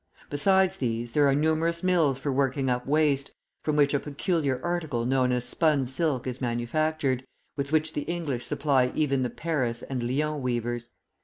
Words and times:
Besides 0.31 0.77
these, 0.77 1.11
there 1.11 1.27
are 1.27 1.35
numerous 1.35 1.83
mills 1.83 2.17
for 2.17 2.31
working 2.31 2.71
up 2.71 2.87
waste, 2.87 3.35
from 3.61 3.75
which 3.75 3.93
a 3.93 3.99
peculiar 3.99 4.59
article 4.63 5.05
known 5.05 5.31
as 5.31 5.45
spun 5.45 5.85
silk 5.85 6.25
is 6.25 6.41
manufactured, 6.41 7.23
with 7.55 7.71
which 7.71 7.93
the 7.93 8.01
English 8.09 8.43
supply 8.43 8.91
even 8.95 9.21
the 9.21 9.29
Paris 9.29 9.83
and 9.83 10.01
Lyons 10.01 10.41
weavers. 10.41 10.89